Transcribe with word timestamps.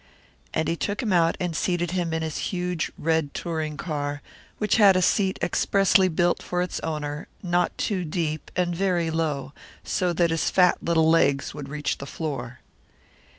And 0.51 0.67
he 0.67 0.75
took 0.75 1.03
him 1.03 1.13
out 1.13 1.37
and 1.39 1.55
seated 1.55 1.91
him 1.91 2.11
in 2.11 2.23
his 2.23 2.39
huge 2.49 2.91
red 2.97 3.35
touring 3.35 3.77
car, 3.77 4.23
which 4.57 4.77
had 4.77 4.95
a 4.95 5.01
seat 5.03 5.37
expressly 5.43 6.07
built 6.07 6.41
for 6.41 6.63
its 6.63 6.79
owner, 6.79 7.27
not 7.43 7.77
too 7.77 8.03
deep, 8.03 8.49
and 8.55 8.75
very 8.75 9.11
low, 9.11 9.53
so 9.83 10.11
that 10.11 10.31
his 10.31 10.49
fat 10.49 10.79
little 10.81 11.07
legs 11.07 11.53
would 11.53 11.69
reach 11.69 11.99
the 11.99 12.07
floor. 12.07 12.61